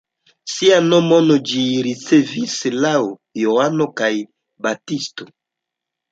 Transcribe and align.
Sian 0.51 0.85
nomon 0.91 1.27
ĝi 1.49 1.65
ricevis 1.87 2.55
laŭ 2.85 2.93
Johano 3.41 3.87
la 4.01 4.09
Baptisto. 4.69 5.29